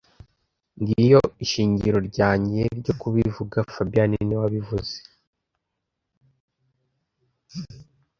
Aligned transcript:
Ngiyo 0.79 1.21
ishingiro 1.43 1.97
ryanjye 2.09 2.61
ryo 2.79 2.93
kubivuga 3.01 3.57
fabien 3.73 4.11
niwe 4.25 4.37
wabivuze 4.43 4.95